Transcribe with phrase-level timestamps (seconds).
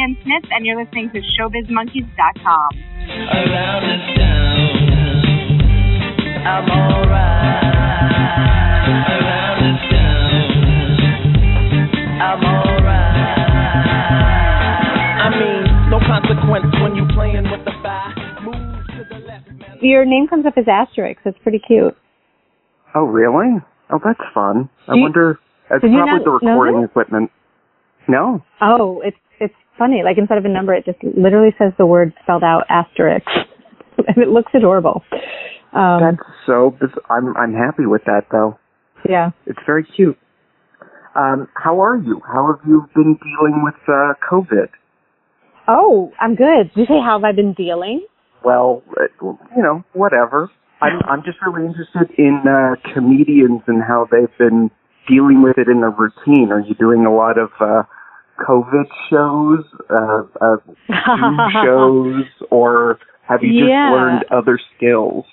[0.00, 2.68] Deanne Smith, and you're listening to ShowbizMonkeys.com.
[3.20, 5.60] Around this town,
[6.46, 7.74] I'm alright.
[8.88, 10.40] Around this town,
[12.22, 13.38] I'm alright.
[15.20, 18.40] I mean, no consequence when you playing with the fire.
[18.42, 19.78] Move to the left, man.
[19.82, 21.20] Your name comes up as asterisk.
[21.26, 21.94] It's pretty cute.
[22.94, 23.60] Oh, really?
[23.90, 24.70] Oh, that's fun.
[24.88, 25.38] I you- wonder.
[25.70, 27.30] It's did you probably not the recording equipment.
[28.08, 28.42] No.
[28.62, 30.02] Oh, it's it's funny.
[30.04, 33.26] Like instead of a number, it just literally says the word spelled out asterisk,
[33.98, 35.02] and it looks adorable.
[35.72, 36.76] Um, That's so.
[36.80, 38.58] biz- I'm I'm happy with that though.
[39.08, 39.30] yeah.
[39.46, 40.18] It's very cute.
[41.14, 42.20] Um, how are you?
[42.26, 44.68] How have you been dealing with uh, COVID?
[45.68, 46.72] Oh, I'm good.
[46.74, 48.04] Did you say how have I been dealing?
[48.44, 49.04] Well, uh,
[49.56, 50.50] you know, whatever.
[50.80, 54.70] I'm I'm just really interested in uh, comedians and how they've been
[55.08, 56.50] dealing with it in their routine.
[56.52, 57.82] Are you doing a lot of uh,
[58.40, 60.56] COVID shows, uh, uh,
[61.16, 63.90] Zoom shows, or have you just Yeah.
[63.92, 65.24] learned other skills?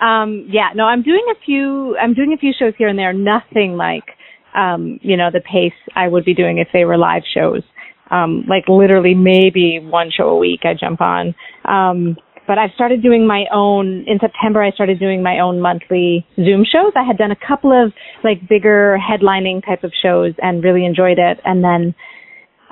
[0.00, 1.96] Um, yeah, no, I'm doing a few.
[1.98, 3.12] I'm doing a few shows here and there.
[3.12, 4.16] Nothing like,
[4.54, 7.62] um, you know, the pace I would be doing if they were live shows.
[8.10, 11.34] Um, like literally maybe one show a week I jump on.
[11.64, 12.16] Um,
[12.50, 14.02] but I've started doing my own.
[14.08, 16.90] In September, I started doing my own monthly Zoom shows.
[16.96, 17.92] I had done a couple of
[18.24, 21.38] like bigger headlining type of shows and really enjoyed it.
[21.44, 21.94] And then,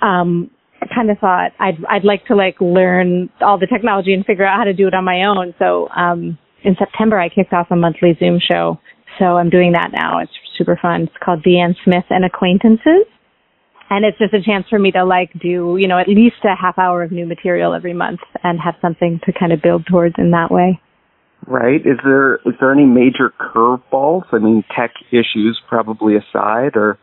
[0.03, 0.51] um,
[0.83, 4.45] I kind of thought I'd I'd like to like learn all the technology and figure
[4.45, 5.55] out how to do it on my own.
[5.61, 8.81] So um, in September, I kicked off a monthly Zoom show.
[9.21, 10.19] So I'm doing that now.
[10.19, 11.03] It's super fun.
[11.03, 13.07] It's called Deanne Smith and Acquaintances.
[13.91, 16.55] And it's just a chance for me to like do, you know, at least a
[16.61, 20.15] half hour of new material every month and have something to kind of build towards
[20.19, 20.81] in that way.
[21.47, 21.81] Right?
[21.81, 24.25] Is there is there any major curveballs?
[24.33, 26.99] I mean, tech issues probably aside, or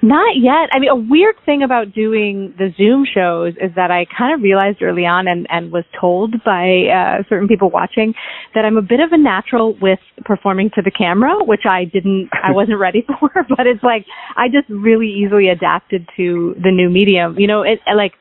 [0.00, 0.70] Not yet.
[0.72, 4.42] I mean, a weird thing about doing the Zoom shows is that I kind of
[4.42, 8.14] realized early on and, and was told by uh, certain people watching
[8.54, 12.30] that I'm a bit of a natural with performing to the camera, which I didn't,
[12.32, 13.30] I wasn't ready for.
[13.34, 14.06] But it's like
[14.36, 17.34] I just really easily adapted to the new medium.
[17.36, 18.12] You know, it like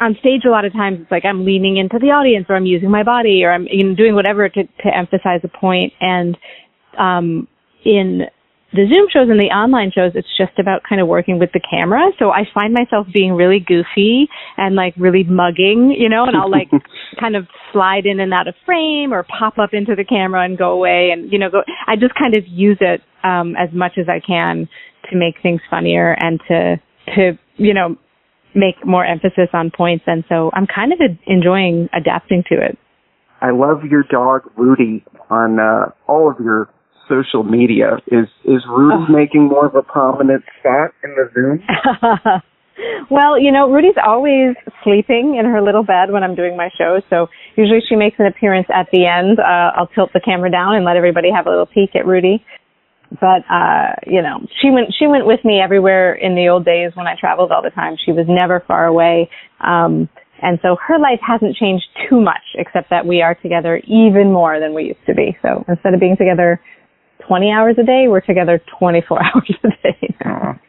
[0.00, 2.66] on stage a lot of times it's like I'm leaning into the audience or I'm
[2.66, 6.36] using my body or I'm you know doing whatever to to emphasize a point and
[6.98, 7.48] um
[7.84, 8.22] in
[8.74, 11.60] the Zoom shows and the online shows, it's just about kind of working with the
[11.62, 12.10] camera.
[12.18, 14.26] So I find myself being really goofy
[14.56, 16.70] and like really mugging, you know, and I'll like
[17.20, 20.58] kind of slide in and out of frame or pop up into the camera and
[20.58, 23.92] go away and, you know, go, I just kind of use it, um, as much
[23.96, 24.68] as I can
[25.10, 26.76] to make things funnier and to,
[27.14, 27.94] to, you know,
[28.56, 30.04] make more emphasis on points.
[30.08, 32.76] And so I'm kind of enjoying adapting to it.
[33.40, 36.73] I love your dog Rudy on uh, all of your
[37.08, 37.98] social media.
[38.08, 39.12] Is is Rudy Oh.
[39.12, 41.62] making more of a prominent spot in the Zoom?
[43.10, 47.00] well, you know, Rudy's always sleeping in her little bed when I'm doing my show,
[47.10, 49.38] so usually she makes an appearance at the end.
[49.38, 52.44] Uh, I'll tilt the camera down and let everybody have a little peek at Rudy.
[53.20, 56.92] But uh, you know, she went she went with me everywhere in the old days
[56.94, 57.96] when I traveled all the time.
[58.04, 59.30] She was never far away.
[59.60, 60.08] Um
[60.42, 64.58] and so her life hasn't changed too much except that we are together even more
[64.58, 65.36] than we used to be.
[65.42, 66.60] So instead of being together
[67.26, 70.14] 20 hours a day, we're together 24 hours a day.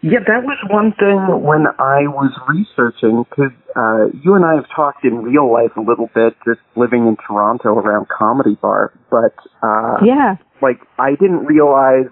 [0.02, 4.66] Yeah, that was one thing when I was researching because uh, you and I have
[4.76, 8.94] talked in real life a little bit, just living in Toronto around comedy bar.
[9.10, 9.34] But
[9.66, 10.36] uh, Yeah.
[10.62, 12.06] like I didn't realize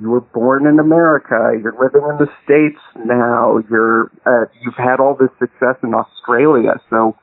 [0.00, 1.52] you were born in America.
[1.60, 3.60] You're living in the states now.
[3.70, 6.80] You're uh, you've had all this success in Australia.
[6.88, 7.14] So,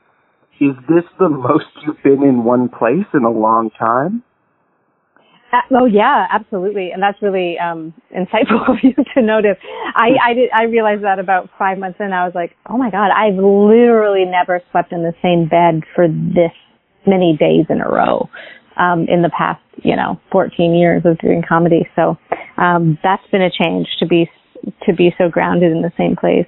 [0.60, 4.22] is this the most you've been in one place in a long time?
[5.70, 9.56] Oh yeah, absolutely, and that's really um, insightful of you to notice.
[9.94, 12.12] I I did I realized that about five months in.
[12.12, 16.08] I was like, oh my god, I've literally never slept in the same bed for
[16.08, 16.52] this
[17.06, 18.30] many days in a row
[18.78, 21.88] um, in the past, you know, 14 years of doing comedy.
[21.96, 22.16] So
[22.56, 24.30] um, that's been a change to be
[24.86, 26.46] to be so grounded in the same place.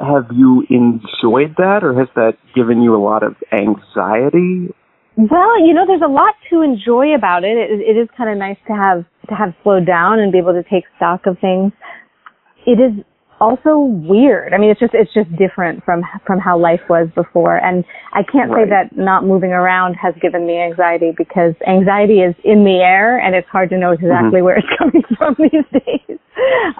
[0.00, 4.72] Have you enjoyed that, or has that given you a lot of anxiety?
[5.18, 7.58] Well, you know, there's a lot to enjoy about it.
[7.58, 10.52] It, it is kind of nice to have to have slowed down and be able
[10.52, 11.72] to take stock of things.
[12.66, 13.04] It is
[13.40, 14.54] also weird.
[14.54, 17.56] I mean, it's just it's just different from from how life was before.
[17.58, 17.84] And
[18.14, 22.62] I can't say that not moving around has given me anxiety because anxiety is in
[22.62, 26.18] the air and it's hard to know exactly where it's coming from these days.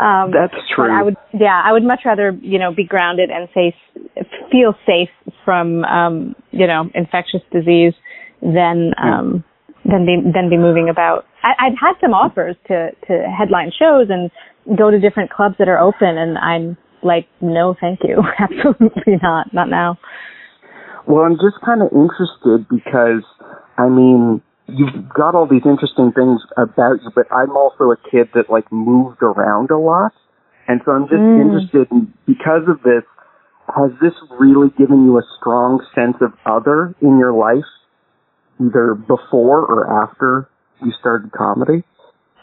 [0.00, 0.90] Um, That's true.
[0.90, 3.74] I would, yeah, I would much rather, you know, be grounded and safe,
[4.52, 5.10] feel safe
[5.44, 7.94] from, um, you know, infectious disease
[8.42, 9.44] than, um,
[9.84, 11.26] than be, than be moving about.
[11.42, 14.30] I, I'd had some offers to, to headline shows and
[14.76, 18.22] go to different clubs that are open and I'm, like, no, thank you.
[18.38, 19.52] Absolutely not.
[19.52, 19.98] Not now.
[21.06, 23.24] Well, I'm just kind of interested because,
[23.78, 28.28] I mean, you've got all these interesting things about you, but I'm also a kid
[28.34, 30.12] that like moved around a lot.
[30.66, 31.40] And so I'm just mm.
[31.40, 33.04] interested in, because of this,
[33.74, 37.68] has this really given you a strong sense of other in your life,
[38.60, 40.48] either before or after
[40.82, 41.84] you started comedy?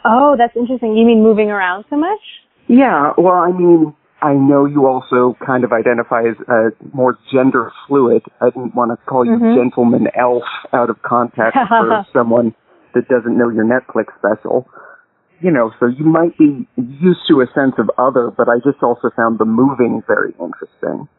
[0.04, 0.96] Oh, that's interesting.
[0.96, 2.20] You mean moving around so much?
[2.68, 7.72] Yeah, well, I mean, I know you also kind of identify as uh, more gender
[7.88, 8.24] fluid.
[8.42, 9.56] I didn't want to call you mm-hmm.
[9.56, 12.56] gentleman elf out of context for someone
[12.94, 14.68] that doesn't know your Netflix special.
[15.42, 18.82] You know, so you might be used to a sense of other, but I just
[18.82, 21.10] also found the moving very interesting.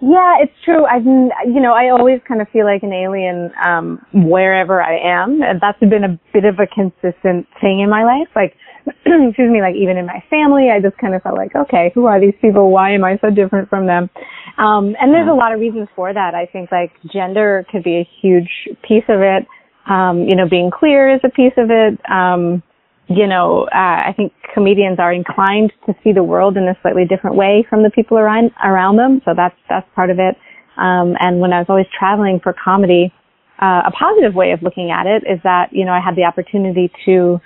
[0.00, 0.84] Yeah, it's true.
[0.84, 5.40] I've, you know, I always kind of feel like an alien um, wherever I am,
[5.42, 8.28] and that's been a bit of a consistent thing in my life.
[8.34, 8.54] Like,
[8.86, 12.06] excuse me, like even in my family, I just kind of felt like, okay, who
[12.06, 12.70] are these people?
[12.70, 14.10] Why am I so different from them?
[14.58, 16.34] Um, and there's a lot of reasons for that.
[16.34, 18.50] I think like gender could be a huge
[18.86, 19.46] piece of it.
[19.88, 21.98] Um, you know, being queer is a piece of it.
[22.10, 22.62] Um,
[23.08, 27.04] you know, uh, I think comedians are inclined to see the world in a slightly
[27.04, 29.20] different way from the people around around them.
[29.24, 30.36] So that's that's part of it.
[30.76, 33.12] Um, and when I was always traveling for comedy,
[33.60, 36.24] uh, a positive way of looking at it is that you know I had the
[36.24, 37.40] opportunity to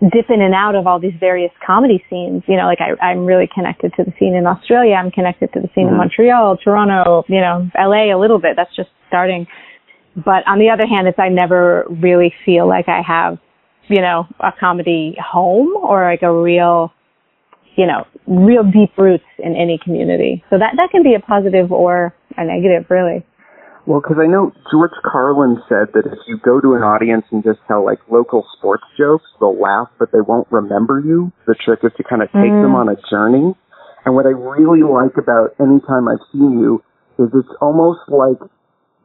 [0.00, 2.42] dip in and out of all these various comedy scenes.
[2.46, 4.94] You know, like I, I'm really connected to the scene in Australia.
[4.94, 5.94] I'm connected to the scene mm-hmm.
[5.94, 8.54] in Montreal, Toronto, you know, LA a little bit.
[8.56, 9.46] That's just starting.
[10.16, 13.38] But on the other hand, it's I never really feel like I have,
[13.88, 16.92] you know, a comedy home or like a real,
[17.76, 20.44] you know, real deep roots in any community.
[20.50, 23.24] So that that can be a positive or a negative, really.
[23.86, 27.42] Well, because I know George Carlin said that if you go to an audience and
[27.42, 31.32] just tell like local sports jokes, they'll laugh, but they won't remember you.
[31.46, 32.62] The trick is to kind of take mm.
[32.62, 33.56] them on a journey.
[34.04, 36.84] And what I really like about any time I've seen you
[37.18, 38.36] is it's almost like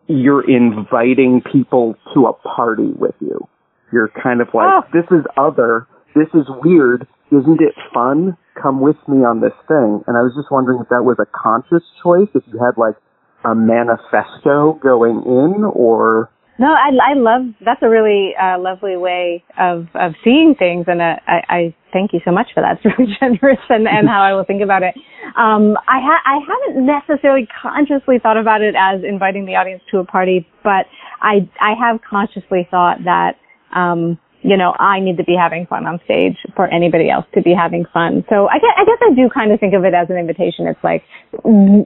[0.08, 3.48] you're inviting people to a party with you.
[3.94, 4.82] You're kind of like, oh.
[4.92, 8.36] this is other, this is weird, isn't it fun?
[8.60, 10.02] Come with me on this thing.
[10.08, 12.98] And I was just wondering if that was a conscious choice, if you had like
[13.46, 16.30] a manifesto going in or
[16.60, 21.02] no i i love that's a really uh, lovely way of of seeing things and
[21.02, 24.22] uh, i i thank you so much for that it's really generous and and how
[24.22, 24.96] i will think about it
[25.36, 29.98] um i ha- i haven't necessarily consciously thought about it as inviting the audience to
[29.98, 30.86] a party but
[31.22, 33.36] i i have consciously thought that
[33.76, 37.42] um you know, I need to be having fun on stage for anybody else to
[37.42, 38.26] be having fun.
[38.30, 40.68] So I guess, I guess I do kind of think of it as an invitation.
[40.68, 41.04] It's like,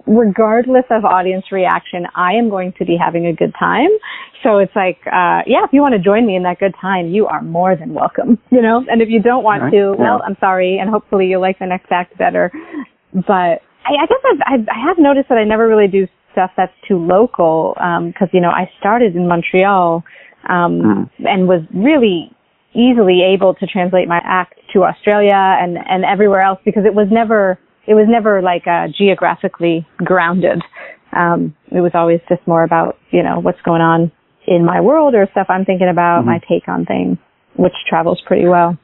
[0.07, 3.89] regardless of audience reaction, I am going to be having a good time.
[4.41, 7.09] So it's like, uh, yeah, if you want to join me in that good time,
[7.09, 8.83] you are more than welcome, you know?
[8.89, 9.71] And if you don't want right.
[9.73, 12.51] to, well, I'm sorry, and hopefully you'll like the next act better.
[13.13, 16.49] But I, I guess I've, I've, I have noticed that I never really do stuff
[16.57, 20.03] that's too local, um, cause, you know, I started in Montreal,
[20.47, 21.25] um, mm.
[21.25, 22.31] and was really
[22.73, 27.07] easily able to translate my act to Australia and, and everywhere else because it was
[27.11, 27.57] never,
[27.87, 30.61] it was never like uh, geographically grounded.
[31.11, 34.11] Um, it was always just more about, you know, what's going on
[34.45, 36.29] in my world or stuff I'm thinking about, mm-hmm.
[36.29, 37.17] my take on things,
[37.55, 38.77] which travels pretty well.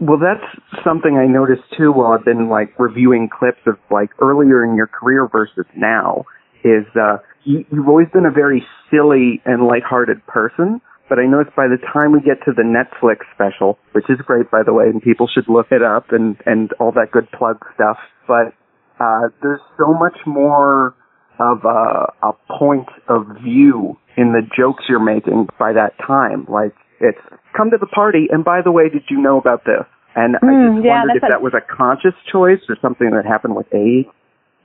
[0.00, 4.64] Well, that's something I noticed too while I've been like reviewing clips of like earlier
[4.64, 6.24] in your career versus now
[6.62, 11.56] is, uh, you, you've always been a very silly and lighthearted person but I noticed
[11.56, 14.86] by the time we get to the Netflix special, which is great by the way,
[14.86, 18.52] and people should look it up and and all that good plug stuff, but
[19.00, 20.94] uh, there's so much more
[21.38, 26.46] of a, a point of view in the jokes you're making by that time.
[26.48, 27.20] Like it's
[27.56, 29.86] come to the party, and by the way, did you know about this?
[30.16, 32.76] And mm, I hmm, just yeah, wondered if a- that was a conscious choice or
[32.82, 34.06] something that happened with age.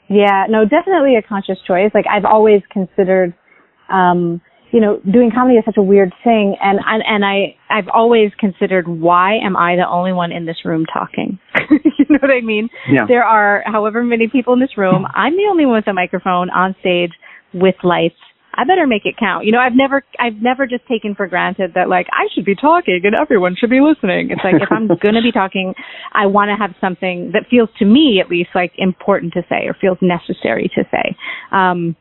[0.09, 1.91] Yeah, no, definitely a conscious choice.
[1.93, 3.33] Like I've always considered
[3.89, 4.41] um
[4.73, 8.31] you know, doing comedy is such a weird thing, and and, and I I've always
[8.39, 11.37] considered why am I the only one in this room talking?
[11.69, 12.69] you know what I mean?
[12.91, 13.05] Yeah.
[13.07, 15.05] There are however many people in this room.
[15.13, 17.11] I'm the only one with a microphone on stage
[17.53, 18.17] with lights.
[18.55, 19.45] I better make it count.
[19.45, 22.55] You know, I've never I've never just taken for granted that like I should be
[22.55, 24.31] talking and everyone should be listening.
[24.31, 25.75] It's like if I'm going to be talking,
[26.13, 29.67] I want to have something that feels to me at least like important to say
[29.69, 31.15] or feels necessary to say.
[31.51, 31.95] Um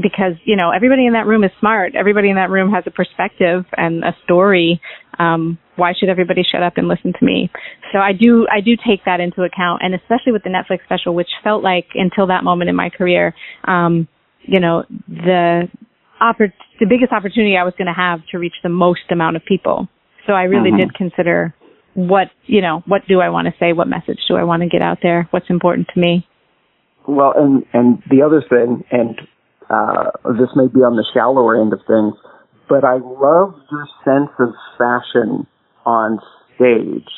[0.00, 1.94] because you know everybody in that room is smart.
[1.94, 4.80] Everybody in that room has a perspective and a story.
[5.18, 7.50] Um, why should everybody shut up and listen to me?
[7.92, 11.14] So I do I do take that into account, and especially with the Netflix special,
[11.14, 13.34] which felt like until that moment in my career,
[13.64, 14.08] um,
[14.42, 15.68] you know, the
[16.20, 19.44] oppor- the biggest opportunity I was going to have to reach the most amount of
[19.44, 19.88] people.
[20.26, 20.88] So I really mm-hmm.
[20.88, 21.54] did consider
[21.94, 24.68] what you know what do I want to say, what message do I want to
[24.68, 26.26] get out there, what's important to me.
[27.06, 29.20] well, and and the other thing, and
[29.72, 32.14] uh, this may be on the shallower end of things,
[32.68, 35.46] but I love your sense of fashion
[35.86, 36.18] on
[36.54, 37.08] stage.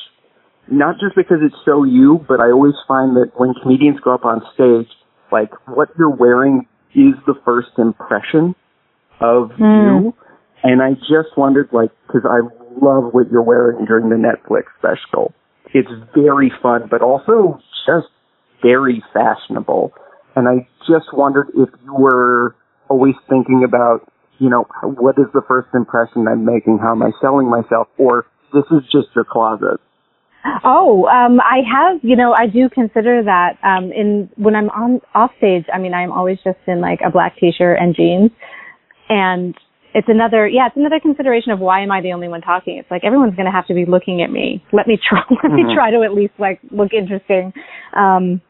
[0.70, 4.25] Not just because it's so you, but I always find that when comedians go up
[4.25, 4.88] on stage,
[5.30, 8.54] like what you're wearing is the first impression
[9.20, 9.82] of Hmm.
[9.82, 10.14] you.
[10.62, 12.40] And I just wondered, like, because I
[12.80, 15.34] love what you're wearing during the Netflix special.
[15.75, 18.08] It's very fun, but also just
[18.62, 19.92] very fashionable.
[20.37, 22.55] And I just wondered if you were
[22.88, 26.79] always thinking about, you know, what is the first impression I'm making?
[26.79, 27.88] How am I selling myself?
[27.99, 29.81] Or this is just your closet.
[30.62, 35.00] Oh, um, I have, you know, I do consider that, um, in, when I'm on,
[35.14, 38.31] off stage, I mean, I'm always just in like a black t-shirt and jeans.
[39.09, 39.55] And
[39.95, 42.76] it's another, yeah, it's another consideration of why am I the only one talking?
[42.79, 44.62] It's like everyone's going to have to be looking at me.
[44.73, 45.75] Let me try, let me Mhm.
[45.75, 47.55] try to at least like look interesting.
[47.97, 48.43] Um,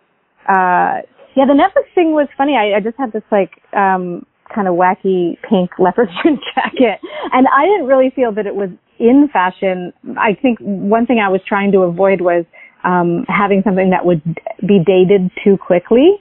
[0.49, 1.03] uh,
[1.37, 2.57] yeah, the Netflix thing was funny.
[2.57, 4.25] I, I just had this like, um,
[4.55, 7.01] kind of wacky pink leopard print jacket
[7.33, 9.93] and I didn't really feel that it was in fashion.
[10.17, 12.45] I think one thing I was trying to avoid was,
[12.85, 14.23] um, having something that would
[14.67, 16.21] be dated too quickly.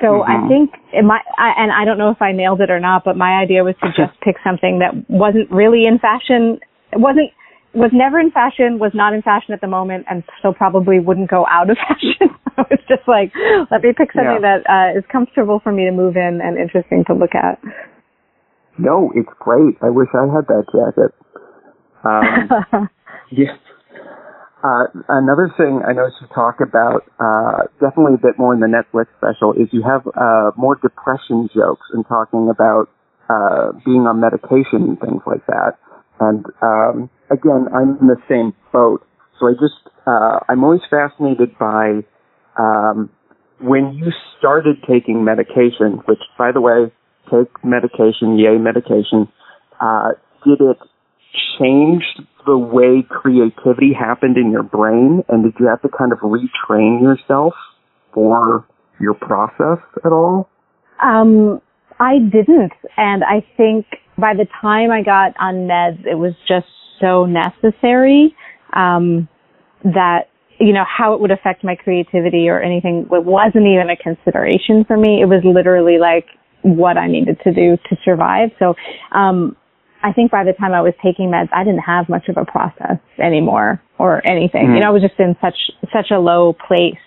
[0.00, 0.48] So I Mhm.
[0.48, 3.16] think it might, I, and I don't know if I nailed it or not, but
[3.16, 6.58] my idea was to just pick something that wasn't really in fashion.
[6.92, 7.30] It wasn't,
[7.78, 11.30] was never in fashion, was not in fashion at the moment, and so probably wouldn't
[11.30, 12.34] go out of fashion.
[12.56, 13.32] so it's just like,
[13.70, 14.58] let me pick something Yeah.
[14.58, 17.58] that uh, is comfortable for me to move in and interesting to look at.
[18.78, 19.74] No, it's great.
[19.82, 21.10] I wish I had that jacket.
[22.04, 22.88] Um,
[23.32, 23.56] yeah.
[24.62, 28.66] Uh, another thing I noticed you talk about, uh, definitely a bit more in the
[28.66, 32.90] Netflix special, is you have uh, more depression jokes and talking about
[33.30, 35.78] uh, being on medication and things like that.
[36.18, 39.06] And um, again, I'm in the same boat,
[39.38, 39.74] so I just
[40.06, 42.00] uh, I'm always fascinated by
[42.58, 43.10] um,
[43.60, 46.00] when you started taking medication.
[46.06, 46.92] Which, by the way,
[47.30, 49.28] take medication, yay medication.
[49.80, 50.12] Uh,
[50.44, 50.78] did it
[51.58, 52.04] change
[52.46, 57.02] the way creativity happened in your brain, and did you have to kind of retrain
[57.02, 57.54] yourself
[58.14, 58.66] for
[59.00, 60.48] your process at all?
[61.02, 61.60] Um,
[62.00, 66.66] I didn't, and I think by the time I got on meds, it was just
[67.00, 68.34] so necessary
[68.74, 69.28] um,
[69.84, 70.28] that
[70.60, 73.06] you know how it would affect my creativity or anything.
[73.10, 75.20] It wasn't even a consideration for me.
[75.22, 76.26] It was literally like
[76.62, 78.50] what I needed to do to survive.
[78.58, 78.74] So,
[79.12, 79.56] um,
[80.02, 82.44] I think by the time I was taking meds, I didn't have much of a
[82.44, 84.68] process anymore or anything.
[84.68, 84.74] Mhm.
[84.74, 85.58] You know, I was just in such
[85.92, 86.98] such a low place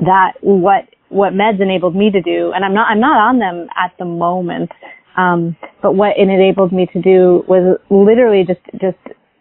[0.00, 3.68] that what what meds enabled me to do, and I'm not I'm not on them
[3.76, 4.70] at the moment,
[5.16, 8.98] um, but what it enabled me to do was literally just just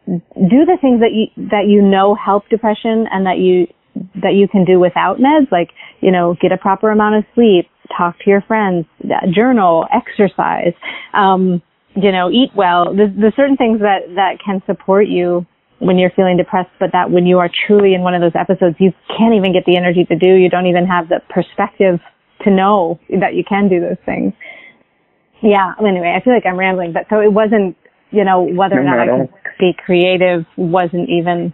[0.08, 3.68] do the things that you that you know help depression and that you
[4.22, 5.70] that you can do without meds, like
[6.02, 8.86] you know get a proper amount of sleep, talk to your friends,
[9.34, 10.74] journal, exercise.
[11.14, 11.62] Um,
[11.96, 12.94] you know, eat well.
[12.94, 15.46] There's, there's certain things that, that can support you
[15.80, 18.76] when you're feeling depressed, but that when you are truly in one of those episodes,
[18.80, 20.36] you can't even get the energy to do.
[20.36, 22.00] You don't even have the perspective
[22.44, 24.34] to know that you can do those things.
[25.42, 25.74] Yeah.
[25.80, 27.76] Anyway, I feel like I'm rambling, but so it wasn't,
[28.12, 31.54] you know, whether or not I could be creative wasn't even,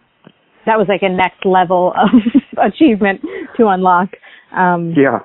[0.66, 3.22] that was like a next level of achievement
[3.58, 4.10] to unlock.
[4.56, 5.20] Um, Yeah.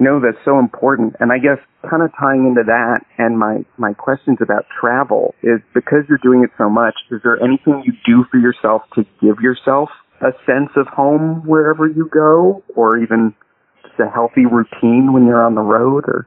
[0.00, 1.14] No, that's so important.
[1.20, 5.60] And I guess kind of tying into that and my, my questions about travel is
[5.72, 9.38] because you're doing it so much, is there anything you do for yourself to give
[9.40, 9.90] yourself
[10.20, 13.34] a sense of home wherever you go or even
[13.82, 16.26] just a healthy routine when you're on the road or?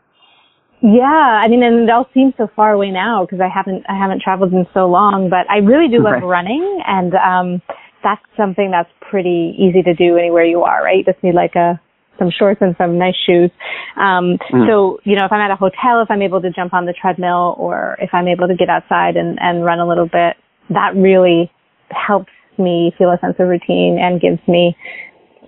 [0.82, 3.98] Yeah, I mean, and it all seems so far away now because I haven't I
[3.98, 5.30] haven't traveled in so long.
[5.30, 6.24] But I really do love Right.
[6.24, 7.62] running, and um,
[8.04, 10.84] that's something that's pretty easy to do anywhere you are.
[10.84, 10.98] Right?
[11.00, 11.80] You just need like a
[12.20, 13.52] some shorts and some nice shoes.
[13.96, 14.68] Um, Mm.
[14.68, 16.94] So you know, if I'm at a hotel, if I'm able to jump on the
[16.94, 20.38] treadmill, or if I'm able to get outside and and run a little bit,
[20.70, 21.52] that really
[21.90, 24.76] helps me feel a sense of routine and gives me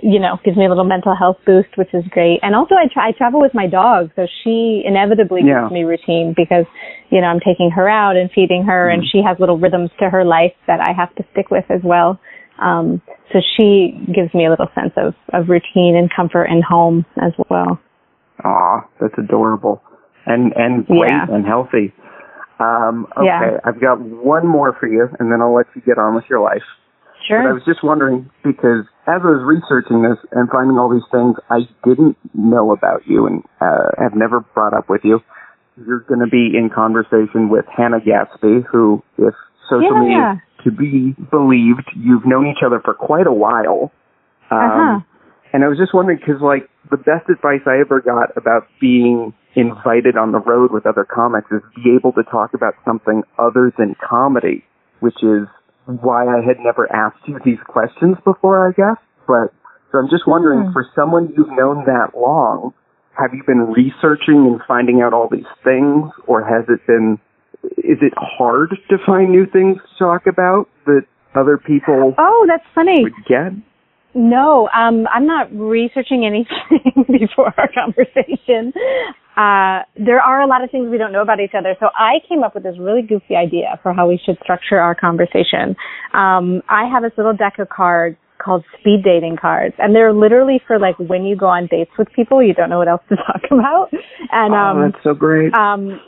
[0.02, 2.40] you know, gives me a little mental health boost, which is great.
[2.42, 5.62] And also I try, I travel with my dog, so she inevitably Yeah.
[5.62, 6.66] gives me routine because,
[7.10, 10.10] you know, I'm taking her out and feeding her and she has little rhythms to
[10.10, 12.20] her life that I have to stick with as well.
[12.60, 13.02] Um,
[13.32, 17.34] so she gives me a little sense of, of routine and comfort and home as
[17.50, 17.80] well.
[18.44, 19.82] Ah, that's adorable.
[20.26, 21.26] And, and great Yeah.
[21.30, 21.94] and healthy.
[22.60, 23.60] Um, okay, Yeah.
[23.66, 26.40] I've got one more for you and then I'll let you get on with your
[26.40, 26.64] life.
[27.30, 31.08] But I was just wondering because as I was researching this and finding all these
[31.12, 35.20] things I didn't know about you and uh, have never brought up with you,
[35.76, 39.34] you're going to be in conversation with Hannah Gadsby, who, if
[39.70, 40.64] social Yeah, media yeah.
[40.64, 43.92] to be believed, you've known each other for quite a while.
[44.52, 45.00] Um, Uh-huh.
[45.52, 49.34] And I was just wondering because, like, the best advice I ever got about being
[49.56, 53.74] invited on the road with other comics is be able to talk about something other
[53.76, 54.64] than comedy,
[55.00, 55.48] which is
[56.02, 58.98] why I had never asked you these questions before, I guess.
[59.28, 59.54] But
[59.92, 60.72] so I'm just wondering, Hmm.
[60.74, 62.74] for someone you've known that long,
[63.14, 67.20] have you been researching and finding out all these things, or has it been?
[67.78, 71.02] Is it hard to find new things to talk about that
[71.36, 73.04] other people Oh, that's funny.
[73.04, 73.52] would get?
[74.14, 78.74] No, um, I'm not researching anything before our conversation.
[79.38, 81.76] Uh, there are a lot of things we don't know about each other.
[81.80, 84.96] So I came up with this really goofy idea for how we should structure our
[84.96, 85.76] conversation.
[86.14, 90.60] Um, I have this little deck of cards called speed dating cards, and they're literally
[90.66, 93.16] for like when you go on dates with people, you don't know what else to
[93.28, 93.90] talk about.
[94.32, 95.54] And um, oh, that's so great.
[95.54, 96.00] um,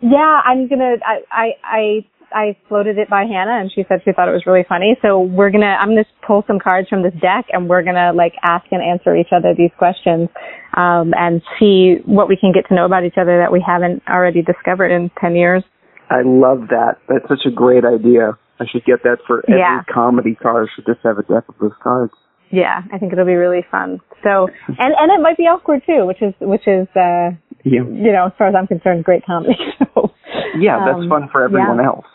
[0.00, 0.96] yeah, I'm gonna.
[1.04, 4.44] I, I I I floated it by Hannah, and she said she thought it was
[4.46, 4.96] really funny.
[5.02, 5.76] So we're gonna.
[5.80, 9.16] I'm gonna pull some cards from this deck, and we're gonna like ask and answer
[9.16, 10.28] each other these questions,
[10.76, 14.02] um, and see what we can get to know about each other that we haven't
[14.08, 15.62] already discovered in ten years.
[16.10, 16.96] I love that.
[17.08, 18.38] That's such a great idea.
[18.60, 19.82] I should get that for every Yeah.
[19.92, 20.66] comedy car.
[20.74, 22.12] Should just have a deck of those cards.
[22.50, 24.00] Yeah, I think it'll be really fun.
[24.22, 27.84] So, and and it might be awkward too, which is which is uh, Yeah.
[27.84, 29.56] you know, as far as I'm concerned, great comedy.
[29.94, 30.10] So,
[30.58, 31.86] Yeah, that's um, fun for everyone yeah.
[31.86, 32.06] else.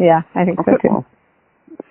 [0.00, 0.88] Yeah, I think so Okay, too.
[0.88, 1.06] well,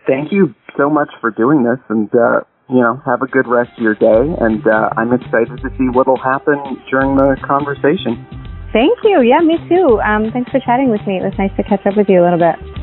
[0.08, 3.72] thank you so much for doing this, and uh, you know, have a good rest
[3.78, 4.24] of your day.
[4.40, 6.58] And uh, I'm excited to see what'll happen
[6.90, 8.26] during the conversation.
[8.72, 9.22] Thank you.
[9.22, 10.00] Yeah, me too.
[10.00, 11.20] Um, thanks for chatting with me.
[11.20, 12.81] It was nice to catch up with you a little bit.